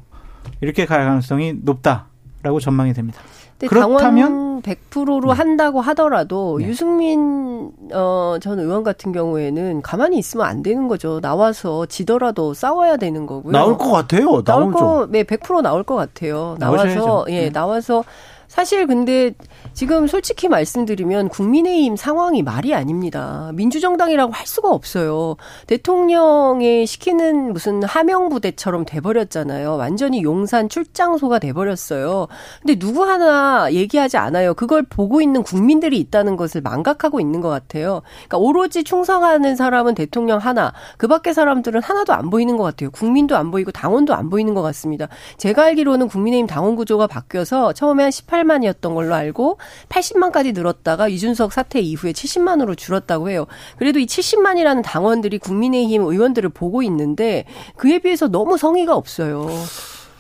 [0.61, 3.21] 이렇게 갈 가능성이 높다라고 전망이 됩니다.
[3.69, 5.33] 그렇다면 100%로 네.
[5.33, 6.67] 한다고 하더라도 네.
[6.67, 11.21] 유승민 어, 전 의원 같은 경우에는 가만히 있으면 안 되는 거죠.
[11.21, 13.53] 나와서 지더라도 싸워야 되는 거고요.
[13.53, 14.43] 나올 것 같아요.
[14.43, 16.57] 나올 거, 네, 100% 나올 것 같아요.
[16.59, 17.25] 나와서 나오셔야죠.
[17.29, 17.51] 예, 네.
[17.51, 18.05] 나와서
[18.53, 19.33] 사실 근데
[19.73, 23.51] 지금 솔직히 말씀드리면 국민의힘 상황이 말이 아닙니다.
[23.55, 25.37] 민주정당이라고 할 수가 없어요.
[25.67, 29.79] 대통령이 시키는 무슨 하명부대처럼 돼버렸잖아요.
[29.79, 32.29] 완전히 용산 출장소가 돼버렸어요.
[32.61, 34.53] 근데 누구 하나 얘기하지 않아요.
[34.53, 38.03] 그걸 보고 있는 국민들이 있다는 것을 망각하고 있는 것 같아요.
[38.29, 42.91] 그러니까 오로지 충성하는 사람은 대통령 하나, 그 밖의 사람들은 하나도 안 보이는 것 같아요.
[42.91, 45.09] 국민도 안 보이고 당원도 안 보이는 것 같습니다.
[45.39, 51.53] 제가 알기로는 국민의힘 당원 구조가 바뀌어서 처음에 한 18 만이었던 걸로 알고 80만까지 늘었다가 이준석
[51.53, 53.47] 사태 이후에 70만으로 줄었다고 해요.
[53.79, 57.45] 그래도 이 70만이라는 당원들이 국민의힘 의원들을 보고 있는데
[57.77, 59.49] 그에 비해서 너무 성의가 없어요.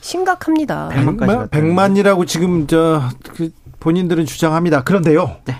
[0.00, 0.90] 심각합니다.
[0.92, 3.02] 100만, 100만이라고 지금 저
[3.34, 4.84] 그 본인들은 주장합니다.
[4.84, 5.38] 그런데요.
[5.44, 5.56] 네.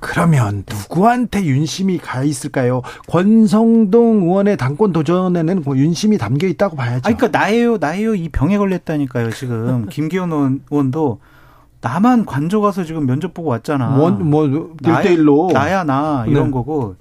[0.00, 2.82] 그러면 누구한테 윤심이 가 있을까요?
[3.08, 7.08] 권성동 의원의 당권 도전에는 뭐 윤심이 담겨 있다고 봐야죠.
[7.08, 9.30] 아, 그러니까 나예요, 나예요 이 병에 걸렸다니까요.
[9.30, 11.20] 지금 김기현 의원도
[11.80, 13.90] 나만 관저 가서 지금 면접 보고 왔잖아.
[13.90, 15.52] 뭐, 뭐 1대1로.
[15.52, 16.50] 나야, 나, 이런 네.
[16.50, 16.96] 거고.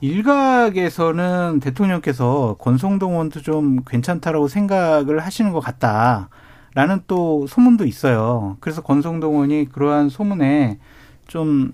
[0.00, 6.28] 일각에서는 대통령께서 권성동 의원도 좀 괜찮다라고 생각을 하시는 것 같다.
[6.74, 8.56] 라는 또 소문도 있어요.
[8.60, 10.78] 그래서 권성동 의원이 그러한 소문에
[11.26, 11.72] 좀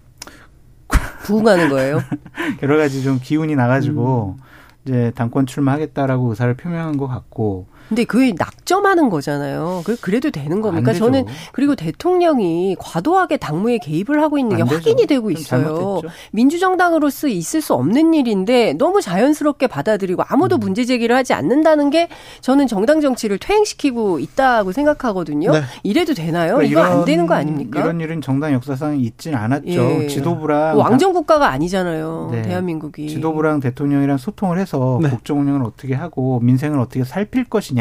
[1.29, 2.01] 부응하는 거예요.
[2.63, 4.43] 여러 가지 좀 기운이 나가지고 음.
[4.85, 9.83] 이제 당권 출마하겠다라고 의사를 표명한 것 같고 근데 그게 낙점하는 거잖아요.
[10.01, 10.93] 그래도 되는 겁니까?
[10.93, 16.03] 저는 그리고 대통령이 과도하게 당무에 개입을 하고 있는 게 확인이 되고 있어요.
[16.33, 20.61] 민주정당으로서 있을 수 없는 일인데 너무 자연스럽게 받아들이고 아무도 음.
[20.61, 22.09] 문제 제기를 하지 않는다는 게
[22.41, 25.53] 저는 정당 정치를 퇴행시키고 있다고 생각하거든요.
[25.53, 25.63] 네.
[25.83, 26.57] 이래도 되나요?
[26.57, 27.81] 그러니까 이거 안 되는 거 아닙니까?
[27.81, 30.03] 이런 일은 정당 역사상 있진 않았죠.
[30.03, 30.07] 예.
[30.09, 32.29] 지도부랑 뭐 왕정 국가가 아니잖아요.
[32.33, 32.43] 네.
[32.43, 35.09] 대한민국이 지도부랑 대통령이랑 소통을 해서 네.
[35.09, 37.78] 국정 운영을 어떻게 하고 민생을 어떻게 살필 것이냐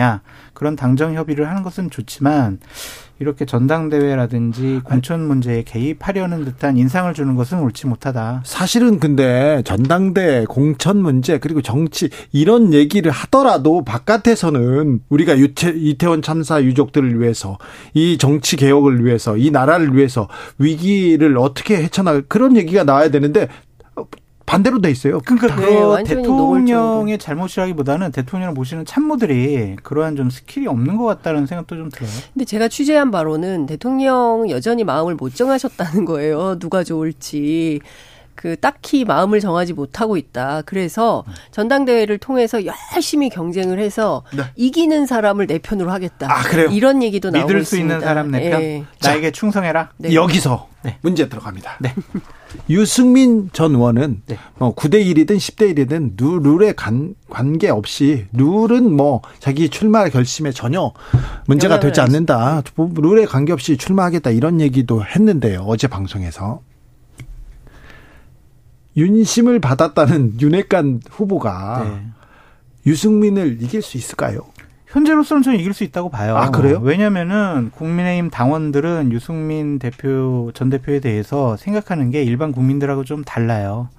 [0.53, 2.59] 그런 당정 협의를 하는 것은 좋지만
[3.19, 8.43] 이렇게 전당대회라든지 공천 문제에 개입하려는 듯한 인상을 주는 것은 옳지 못하다.
[8.45, 16.61] 사실은 근데 전당대 공천 문제 그리고 정치 이런 얘기를 하더라도 바깥에서는 우리가 유태, 이태원 참사
[16.61, 17.57] 유족들을 위해서
[17.93, 20.27] 이 정치 개혁을 위해서 이 나라를 위해서
[20.59, 23.47] 위기를 어떻게 헤쳐나갈 그런 얘기가 나와야 되는데
[24.47, 25.19] 반대로 돼 있어요.
[25.19, 31.89] 그러니까 네, 대통령의 잘못이라기보다는 대통령을 모시는 참모들이 그러한 좀 skill이 없는 것 같다는 생각도 좀
[31.89, 32.09] 들어요.
[32.33, 36.57] 근데 제가 취재한 바로는 대통령 여전히 마음을 못 정하셨다는 거예요.
[36.59, 37.81] 누가 좋을지.
[38.35, 40.61] 그 딱히 마음을 정하지 못하고 있다.
[40.65, 44.43] 그래서 전당대회를 통해서 열심히 경쟁을 해서 네.
[44.55, 46.31] 이기는 사람을 내 편으로 하겠다.
[46.31, 46.69] 아, 그래요?
[46.69, 47.95] 이런 얘기도 나오고 믿을 수 있습니다.
[47.95, 48.61] 있는 사람 내 편.
[48.61, 48.85] 네.
[49.01, 49.89] 나에게 충성해라.
[49.97, 50.13] 네.
[50.13, 50.99] 여기서 네.
[51.01, 51.79] 문제 들어갑니다.
[51.81, 51.93] 네.
[52.69, 54.37] 유승민 전 의원은 네.
[54.57, 60.91] 뭐 9대 1이든 10대 1이든 룰에 간, 관계없이 룰은 뭐 자기 출마 결심에 전혀
[61.47, 62.63] 문제가 되지 않는다.
[62.75, 65.61] 룰에 관계없이 출마하겠다 이런 얘기도 했는데요.
[65.67, 66.61] 어제 방송에서.
[68.95, 72.07] 윤심을 받았다는 윤핵관 후보가 네.
[72.87, 74.41] 유승민을 이길 수 있을까요?
[74.87, 76.37] 현재로서는 저는 이길 수 있다고 봐요.
[76.37, 76.79] 아, 그래요?
[76.81, 83.89] 왜냐면은 국민의힘 당원들은 유승민 대표, 전 대표에 대해서 생각하는 게 일반 국민들하고 좀 달라요.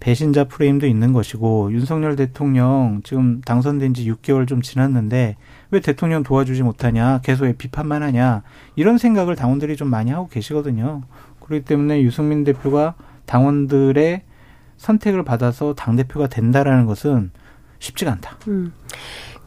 [0.00, 5.36] 배신자 프레임도 있는 것이고, 윤석열 대통령 지금 당선된 지 6개월 좀 지났는데,
[5.70, 8.42] 왜 대통령 도와주지 못하냐, 계속 비판만 하냐,
[8.76, 11.00] 이런 생각을 당원들이 좀 많이 하고 계시거든요.
[11.40, 14.22] 그렇기 때문에 유승민 대표가 당원들의
[14.76, 17.30] 선택을 받아서 당대표가 된다라는 것은
[17.78, 18.36] 쉽지가 않다.
[18.48, 18.72] 음.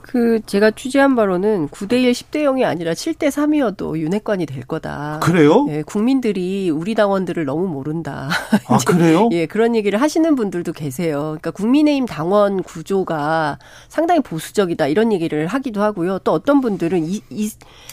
[0.08, 5.20] 그 제가 취재한 바로는 9대 1 10대 0이 아니라 7대 3이어도 윤핵관이 될 거다.
[5.22, 5.68] 그래요?
[5.70, 8.30] 예, 국민들이 우리 당원들을 너무 모른다.
[8.68, 9.28] 아, 그래요?
[9.34, 11.20] 예, 그런 얘기를 하시는 분들도 계세요.
[11.20, 16.20] 그러니까 국민의힘 당원 구조가 상당히 보수적이다 이런 얘기를 하기도 하고요.
[16.20, 17.52] 또 어떤 분들은 이, 이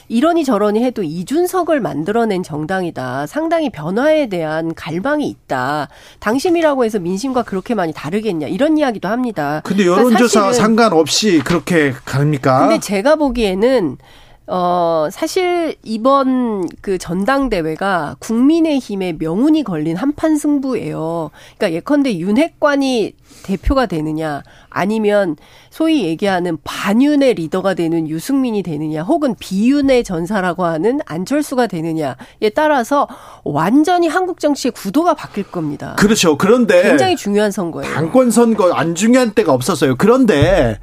[0.09, 3.27] 이러니 저러니 해도 이준석을 만들어낸 정당이다.
[3.27, 5.89] 상당히 변화에 대한 갈망이 있다.
[6.21, 9.63] 당심이라고 해서 민심과 그렇게 많이 다르겠냐 이런 이야기도 합니다.
[9.65, 12.61] 근데 그러니까 여론조사 그러니까 상관없이 그렇게 가릅니까?
[12.61, 13.99] 근데 제가 보기에는
[14.47, 21.31] 어, 사실 이번 그 전당대회가 국민의힘의 명운이 걸린 한판 승부예요.
[21.57, 25.37] 그러니까 예컨대 윤핵관이 대표가 되느냐, 아니면
[25.71, 33.09] 소위 얘기하는 반윤의 리더가 되는 유승민이 되느냐, 혹은 비윤의 전사라고 하는 안철수가 되느냐에 따라서
[33.45, 35.97] 완전히 한국 정치의 구도가 바뀔 겁니다.
[35.99, 36.37] 그렇죠.
[36.37, 37.95] 그런데 굉장히 중요한 선거예요.
[37.95, 39.97] 당권 선거 안 중요한 때가 없었어요.
[39.97, 40.79] 그런데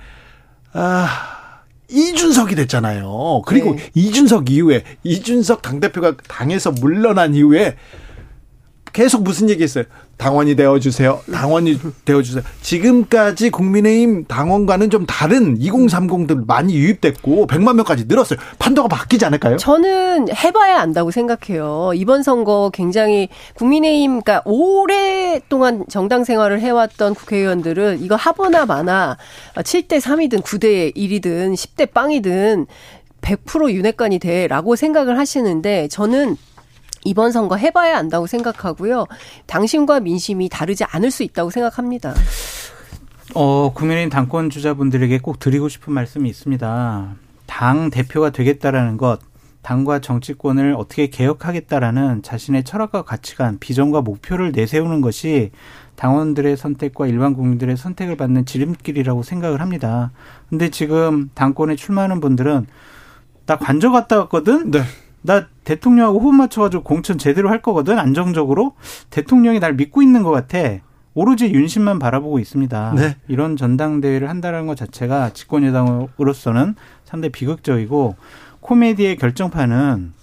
[0.74, 3.42] 아, 이준석이 됐잖아요.
[3.46, 3.90] 그리고 네.
[3.94, 7.76] 이준석 이후에 이준석 당대표가 당에서 물러난 이후에
[8.94, 9.86] 계속 무슨 얘기 했어요?
[10.18, 11.22] 당원이 되어주세요.
[11.32, 12.44] 당원이 되어주세요.
[12.62, 18.38] 지금까지 국민의힘 당원과는 좀 다른 2030들 많이 유입됐고 100만 명까지 늘었어요.
[18.60, 19.58] 판도가 바뀌지 않을까요?
[19.58, 21.92] 저는 해봐야 안다고 생각해요.
[21.96, 29.18] 이번 선거 굉장히 국민의힘, 그러니까 오랫동안 정당 생활을 해왔던 국회의원들은 이거 하거나 마나
[29.56, 32.68] 7대 3이든 9대 1이든 10대 빵이든
[33.22, 36.38] 100% 윤핵관이 돼라고 생각을 하시는데 저는
[37.04, 39.06] 이번 선거 해봐야 안다고 생각하고요.
[39.48, 42.14] 당심과 민심이 다르지 않을 수 있다고 생각합니다.
[43.34, 47.16] 어, 국민의힘 당권 주자분들에게 꼭 드리고 싶은 말씀이 있습니다.
[47.48, 49.20] 당 대표가 되겠다라는 것,
[49.62, 55.52] 당과 정치권을 어떻게 개혁하겠다라는 자신의 철학과 가치관, 비전과 목표를 내세우는 것이
[55.96, 60.12] 당원들의 선택과 일반 국민들의 선택을 받는 지름길이라고 생각을 합니다.
[60.50, 62.66] 근데 지금 당권에 출마하는 분들은
[63.46, 64.72] 나 관저 갔다 왔거든?
[64.72, 64.82] 네.
[65.22, 68.74] 나 대통령하고 호흡 맞춰가지고 공천 제대로 할 거거든 안정적으로
[69.10, 70.80] 대통령이 날 믿고 있는 것 같아.
[71.14, 72.94] 오로지 윤심만 바라보고 있습니다.
[72.96, 73.18] 네.
[73.28, 78.16] 이런 전당대회를 한다는 것 자체가 집권 여당으로서는 상당히 비극적이고
[78.62, 80.14] 코미디의 결정판은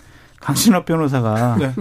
[0.40, 1.74] 강신업 변호사가 네.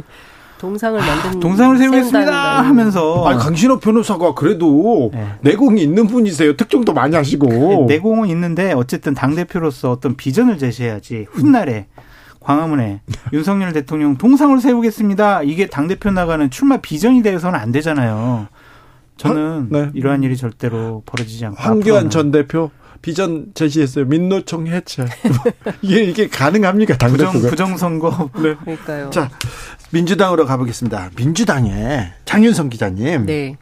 [0.58, 5.28] 동상을 만든 동상을 세우겠습니다 하면서 아니 강신업 변호사가 그래도 네.
[5.42, 6.58] 내공이 있는 분이세요.
[6.58, 11.86] 특종도 많이 하시고 네, 내공은 있는데 어쨌든 당 대표로서 어떤 비전을 제시해야지 훗날에
[12.48, 13.02] 광화문에
[13.34, 15.44] 윤석열 대통령 동상을 세우겠습니다.
[15.44, 18.48] 이게 당 대표 나가는 출마 비전이 되어서는 안 되잖아요.
[19.18, 19.90] 저는 네.
[19.94, 24.06] 이러한 일이 절대로 벌어지지 않고 황교안 전 대표 비전 제시했어요.
[24.06, 25.06] 민노총 해체.
[25.82, 26.98] 이게 이게 가능합니까?
[26.98, 28.30] 당대표가 부정, 부정 선거.
[28.42, 28.56] 네.
[28.56, 29.10] 그러니까요.
[29.10, 29.30] 자
[29.92, 31.12] 민주당으로 가보겠습니다.
[31.18, 33.26] 민주당의 장윤성 기자님.
[33.26, 33.58] 네.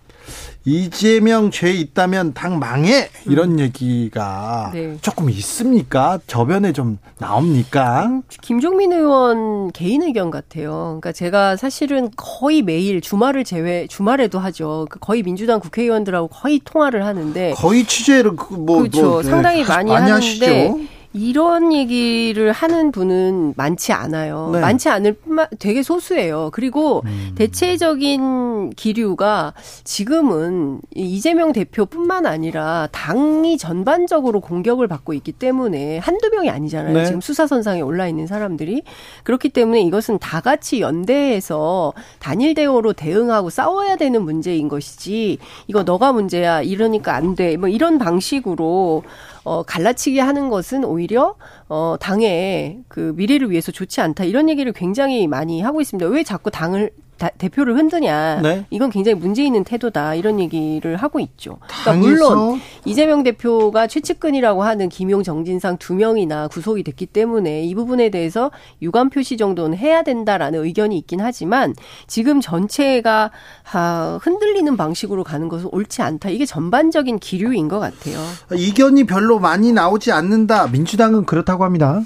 [0.65, 3.59] 이재명 죄 있다면 당 망해 이런 음.
[3.59, 4.97] 얘기가 네.
[5.01, 6.19] 조금 있습니까?
[6.25, 8.21] 저변에 좀 나옵니까?
[8.41, 10.97] 김종민 의원 개인 의견 같아요.
[10.99, 14.87] 그러니까 제가 사실은 거의 매일 주말을 제외 주말에도 하죠.
[14.89, 19.01] 그 거의 민주당 국회의원들하고 거의 통화를 하는데 거의 취재를 그 뭐, 그렇죠.
[19.03, 19.29] 뭐, 네.
[19.29, 20.94] 상당히 많이, 많이 하는데 하시죠?
[21.15, 24.49] 이런 얘기를 하는 분은 많지 않아요.
[24.51, 24.59] 네.
[24.59, 26.49] 많지 않을 뿐만 되게 소수예요.
[26.51, 27.31] 그리고 음.
[27.35, 29.53] 대체적인 기류가
[29.85, 36.93] 지금은 이재명 대표뿐만 아니라 당이 전반적으로 공격을 받고 있기 때문에 한두 명이 아니잖아요.
[36.93, 37.05] 네.
[37.05, 38.83] 지금 수사선상에 올라 있는 사람들이
[39.23, 46.11] 그렇기 때문에 이것은 다 같이 연대해서 단일 대우로 대응하고 싸워야 되는 문제인 것이지 이거 너가
[46.11, 47.55] 문제야 이러니까 안 돼.
[47.55, 49.03] 뭐 이런 방식으로
[49.45, 51.35] 어, 갈라치기 하는 것은 오히려
[51.69, 56.09] 어, 당의 그 미래를 위해서 좋지 않다 이런 얘기를 굉장히 많이 하고 있습니다.
[56.09, 58.41] 왜 자꾸 당을 다, 대표를 흔드냐.
[58.41, 58.65] 네.
[58.69, 60.15] 이건 굉장히 문제 있는 태도다.
[60.15, 61.59] 이런 얘기를 하고 있죠.
[61.67, 68.09] 그러니까 물론 이재명 대표가 최측근이라고 하는 김용 정진상 두 명이나 구속이 됐기 때문에 이 부분에
[68.09, 68.51] 대해서
[68.81, 71.73] 유감 표시 정도는 해야 된다라는 의견이 있긴 하지만
[72.07, 73.31] 지금 전체가
[73.71, 76.29] 아, 흔들리는 방식으로 가는 것은 옳지 않다.
[76.29, 78.17] 이게 전반적인 기류인 것 같아요.
[78.55, 80.67] 이견이 별로 많이 나오지 않는다.
[80.67, 82.01] 민주당은 그렇다고 합니다.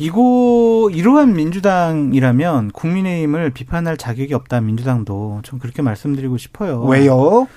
[0.00, 6.84] 이고 이러한 민주당이라면 국민의힘을 비판할 자격이 없다 민주당도 좀 그렇게 말씀드리고 싶어요.
[6.84, 7.48] 왜요?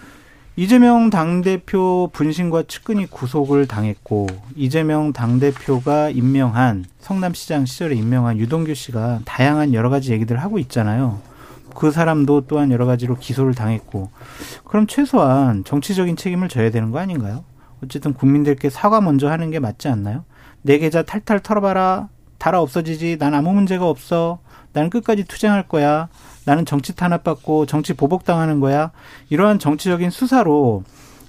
[0.56, 4.26] 이재명 당대표 분신과 측근이 구속을 당했고
[4.56, 11.22] 이재명 당대표가 임명한 성남시장 시절에 임명한 유동규 씨가 다양한 여러 가지 얘기들을 하고 있잖아요.
[11.76, 14.10] 그 사람도 또한 여러 가지로 기소를 당했고
[14.66, 17.44] 그럼 최소한 정치적인 책임을 져야 되는 거 아닌가요?
[17.84, 20.26] 어쨌든 국민들께 사과 먼저 하는 게 맞지 않나요?
[20.64, 22.10] 내 계좌 탈탈 털어봐라
[22.42, 23.18] 달아 없어지지.
[23.20, 24.40] 난 아무 문제가 없어.
[24.74, 26.10] 나는 끝까지 투쟁할 거야.
[26.44, 28.90] 나는 정치 탄압받고 정치 보복당하는 거야.
[29.30, 30.84] 이러한 정치적인 수사로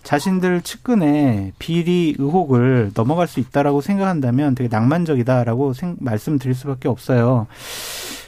[0.04, 7.46] 자신들 측근의 비리 의혹을 넘어갈 수 있다라고 생각한다면 되게 낭만적이다라고 생, 말씀드릴 수밖에 없어요.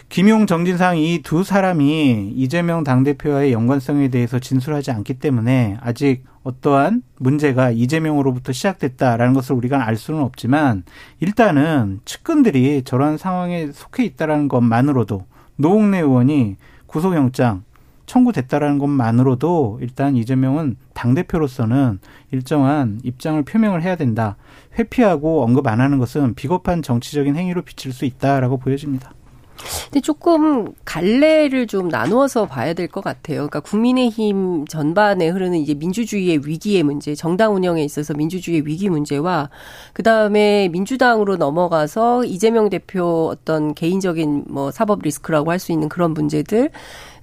[0.08, 7.70] 김용 정진상 이 두 사람이 이재명 당대표와의 연관성에 대해서 진술하지 않기 때문에 아직 어떠한 문제가
[7.70, 10.84] 이재명으로부터 시작됐다라는 것을 우리가 알 수는 없지만
[11.20, 15.24] 일단은 측근들이 저런 상황에 속해 있다라는 것만으로도
[15.56, 17.64] 노웅래 의원이 구속영장
[18.06, 21.98] 청구됐다라는 것만으로도 일단 이재명은 당대표로서는
[22.30, 24.36] 일정한 입장을 표명을 해야 된다.
[24.78, 29.12] 회피하고 언급 안 하는 것은 비겁한 정치적인 행위로 비칠 수 있다라고 보여집니다.
[29.86, 33.38] 근데 조금 갈래를 좀 나누어서 봐야 될 것 같아요.
[33.48, 39.50] 그러니까 국민의힘 전반에 흐르는 이제 민주주의의 위기의 문제, 정당 운영에 있어서 민주주의의 위기 문제와
[39.92, 46.12] 그 다음에 민주당으로 넘어가서 이재명 대표 어떤 개인적인 뭐 사법 리스크라고 할 수 있는 그런
[46.12, 46.70] 문제들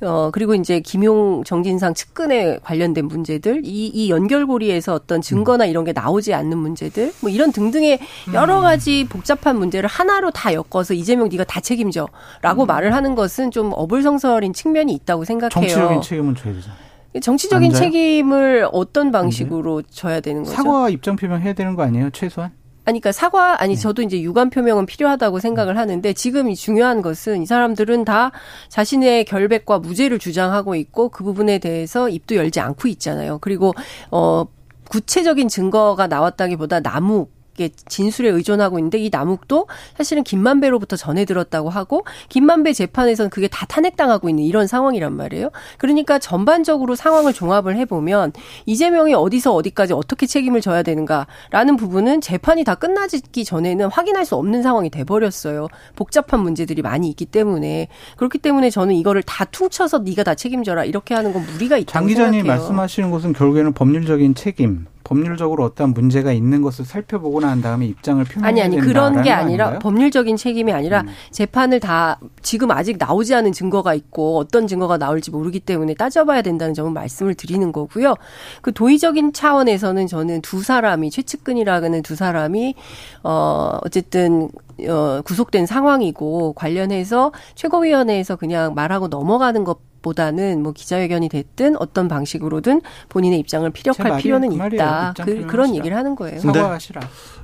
[0.02, 5.94] 어, 그리고 이제 김용 정진상 측근에 관련된 문제들, 이, 이 연결고리에서 어떤 증거나 이런 게
[5.94, 8.00] 나오지 않는 문제들, 뭐 이런 등등의
[8.34, 8.62] 여러 음.
[8.64, 12.08] 가지 복잡한 문제를 하나로 다 엮어서 이재명 네가 다 책임져
[12.42, 12.68] 라고 음.
[12.68, 15.52] 말을 하는 것은 좀 어불성설인 측면이 있다고 생각해요.
[15.52, 16.78] 정치적인 책임은 져야 되잖아요.
[17.22, 20.56] 정치적인 책임을 어떤 방식으로 져야 되는 거죠?
[20.56, 22.52] 사과 입장 표명해야 되는 거 아니에요, 최소한?
[22.84, 23.82] 아니, 그러니까 사과, 아니, 네.
[23.82, 28.32] 저도 이제 유감 표명은 필요하다고 생각을 하는데 지금 이 중요한 것은 이 사람들은 다
[28.70, 33.38] 자신의 결백과 무죄를 주장하고 있고 그 부분에 대해서 입도 열지 않고 있잖아요.
[33.39, 33.74] 그리고,
[34.10, 34.46] 어,
[34.89, 37.28] 구체적인 증거가 나왔다기보다 나무
[37.69, 44.30] 진술에 의존하고 있는데 이 남욱도 사실은 김만배로부터 전해 들었다고 하고 김만배 재판에서는 그게 다 탄핵당하고
[44.30, 45.52] 있는 이런 상황이란 말이에요.
[45.78, 48.34] 그러니까 전반적으로 상황을 종합을 해보면
[48.65, 54.62] 이재명이 어디서 어디까지 어떻게 책임을 져야 되는가라는 부분은 재판이 다 끝나기 전에는 확인할 수 없는
[54.62, 55.67] 상황이 돼버렸어요.
[55.95, 61.13] 복잡한 문제들이 많이 있기 때문에 그렇기 때문에 저는 이거를 다 퉁쳐서 네가 다 책임져라 이렇게
[61.13, 66.62] 하는 건 무리가 있다고 장 기자님 말씀하시는 것은 결국에는 법률적인 책임 법률적으로 어떠한 문제가 있는
[66.62, 69.80] 것을 살펴보고 난 다음에 입장을 표명해야 아니 아니 그런 게 아니라 아닌가요?
[69.80, 71.08] 법률적인 책임이 아니라 음.
[71.32, 76.74] 재판을 다 지금 아직 나오지 않은 증거가 있고 어떤 증거가 나올지 모르기 때문에 따져봐야 된다는
[76.74, 78.15] 점은 말씀을 드리는 거고요.
[78.62, 82.76] 그 도의적인 차원에서는 저는 두 사람이 최측근이라는 두 사람이
[83.24, 84.47] 어 어쨌든
[84.88, 92.82] 어 구속된 상황이고 관련해서 최고위원회에서 그냥 말하고 넘어가는 것 보다는 뭐 기자회견이 됐든 어떤 방식으로든
[93.10, 95.13] 본인의 입장을 피력할 필요는 그 있다.
[95.24, 96.39] 그, 그런 얘기를 하는 거예요.
[96.39, 97.02] 사과하시라.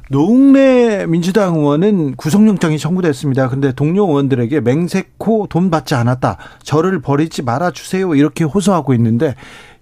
[0.10, 3.50] 노웅래 민주당 의원은 구속영장이 청구됐습니다.
[3.50, 6.38] 근데 동료 의원들에게 맹세코 돈 받지 않았다.
[6.64, 8.16] 저를 버리지 말아 주세요.
[8.16, 9.36] 이렇게 호소하고 있는데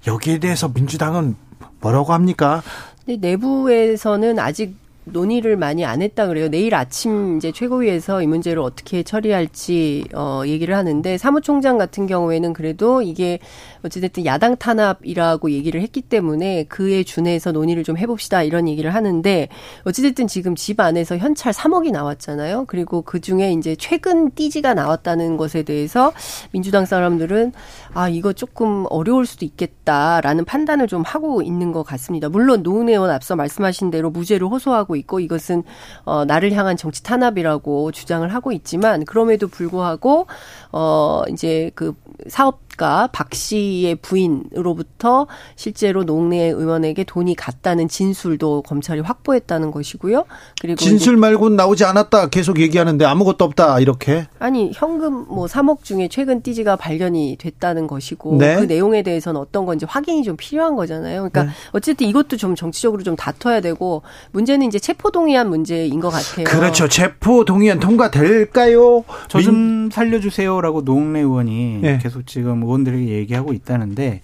[0.08, 1.36] 여기에 대해서 민주당은
[1.80, 2.64] 뭐라고 합니까?
[3.08, 6.50] 내부에서는 아직 논의를 많이 안 했다 그래요.
[6.50, 13.02] 내일 아침 이제 최고위에서 이 문제를 어떻게 처리할지 어 얘기를 하는데 사무총장 같은 경우에는 그래도
[13.02, 13.40] 이게
[13.86, 19.48] 어찌됐든 야당 탄압이라고 얘기를 했기 때문에 그에 준해서 논의를 좀 해봅시다 이런 얘기를 하는데
[19.84, 22.66] 어찌됐든 지금 집 안에서 현찰 3억이 나왔잖아요.
[22.68, 26.12] 그리고 그 중에 이제 최근 띠지가 나왔다는 것에 대해서
[26.52, 27.54] 민주당 사람들은
[27.94, 32.30] 아 이거 조금 어려울 수도 있겠다라는 판단을 좀 하고 있는 것 같습니다.
[32.30, 35.64] 물론 노은 의원 앞서 말씀하신 대로 무죄를 호소하고 있고 이것은
[36.04, 40.28] 어 나를 향한 정치 탄압이라고 주장을 하고 있지만 그럼에도 불구하고
[40.78, 41.94] 어 이제 그
[42.28, 50.26] 사업 가 박 씨의 부인으로부터 실제로 농내 의원에게 돈이 갔다는 진술도 검찰이 확보했다는 것이고요.
[50.60, 54.28] 그리고 진술 말고는 나오지 않았다 계속 얘기하는데 아무것도 없다 이렇게.
[54.40, 58.58] 아니 현금 뭐 3억 중에 최근 띠지가 발견이 됐다는 것이고 네.
[58.58, 61.30] 그 내용에 대해서는 어떤 건지 확인이 좀 필요한 거잖아요.
[61.30, 61.50] 그러니까 네.
[61.72, 64.02] 어쨌든 이것도 좀 정치적으로 좀 다퉈야 되고
[64.34, 66.44] 문제는 이제 체포 동의안 문제인 것 같아요.
[66.44, 66.90] 그렇죠.
[66.90, 69.06] 체포 동의안 통과될까요?
[69.30, 72.00] 저 좀 살려주세요 라고 농내 의원이 네.
[72.00, 74.22] 계속 지금 의원들에게 얘기하고 있다는데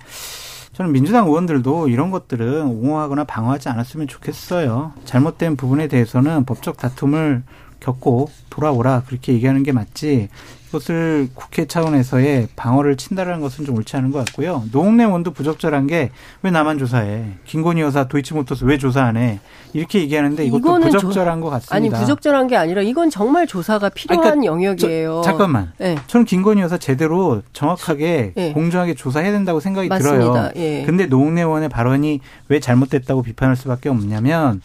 [0.74, 4.94] 저는 민주당 의원들도 이런 것들은 옹호하거나 방어하지 않았으면 좋겠어요.
[5.06, 7.44] 잘못된 부분에 대해서는 법적 다툼을
[7.80, 13.96] 겪고 돌아오라 그렇게 얘기하는 게 맞지 그 것을 국회 차원에서의 방어를 친다라는 것은 좀 옳지
[13.98, 14.64] 않은 것 같고요.
[14.72, 16.12] 노웅래 원도 부적절한 게
[16.44, 17.26] 왜 나만 조사해?
[17.46, 19.40] 김건희 여사 도이치모터스 왜 조사 안 해?
[19.74, 21.76] 이렇게 얘기하는데 이것도 부적절한 조, 것 같습니다.
[21.76, 25.22] 아니 부적절한 게 아니라 이건 정말 조사가 필요한 그러니까 영역이에요.
[25.24, 25.72] 저, 잠깐만.
[25.78, 25.98] 네.
[26.08, 28.54] 저는 김건희 여사 제대로 정확하게 네.
[28.54, 30.20] 공정하게 조사해야 된다고 생각이 맞습니다.
[30.20, 30.52] 들어요.
[30.56, 30.84] 예.
[30.86, 34.62] 근데 노웅래 원의 발언이 왜 잘못됐다고 비판할 수밖에 없냐면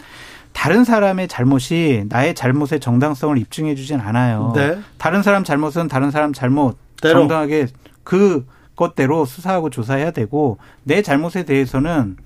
[0.56, 4.52] 다른 사람의 잘못이 나의 잘못의 정당성을 입증해 주진 않아요.
[4.54, 4.78] 네.
[4.96, 7.20] 다른 사람 잘못은 다른 사람 잘못 대로.
[7.20, 7.66] 정당하게
[8.02, 12.16] 그 것대로 수사하고 조사해야 되고 내 잘못에 대해서는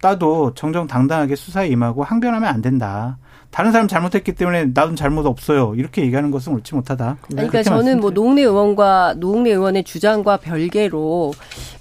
[0.00, 3.18] 따도 정정당당하게 수사에 임하고 항변하면 안 된다.
[3.50, 5.74] 다른 사람 잘못했기 때문에 나도 잘못 없어요.
[5.76, 7.16] 이렇게 얘기하는 것은 옳지 못하다.
[7.28, 11.32] 그러니까 저는 뭐 노웅래 의원과 노웅래 의원의 주장과 별개로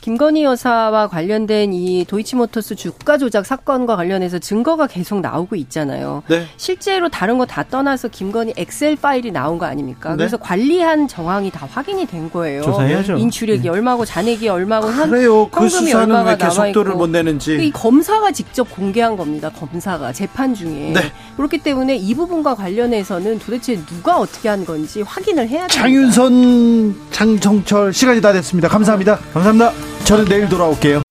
[0.01, 6.23] 김건희 여사와 관련된 이 도이치모터스 주가 조작 사건과 관련해서 증거가 계속 나오고 있잖아요.
[6.27, 6.45] 네.
[6.57, 10.11] 실제로 다른 거 다 떠나서 김건희 엑셀 파일이 나온 거 아닙니까?
[10.11, 10.17] 네.
[10.17, 12.61] 그래서 관리한 정황이 다 확인이 된 거예요.
[12.61, 13.17] 조사해야죠.
[13.17, 13.69] 인출액이 네.
[13.69, 15.47] 얼마고 잔액이 얼마고 아, 그래요.
[15.49, 17.57] 그 수사는 왜 계속도를 못 내는지.
[17.63, 19.49] 이 검사가 직접 공개한 겁니다.
[19.51, 20.93] 검사가 재판 중에.
[20.93, 21.01] 네.
[21.59, 25.81] 그렇기 때문에 이 부분과 관련해서는 도대체 누가 어떻게 한 건지 확인을 해야 됩니다.
[25.81, 28.67] 장윤선, 장정철 시간이 다 됐습니다.
[28.67, 29.17] 감사합니다.
[29.33, 29.71] 감사합니다.
[30.05, 31.01] 저는 내일 돌아올게요.